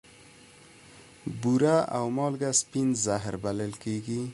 [1.41, 4.21] بوره او مالګه سپین زهر بلل کیږي.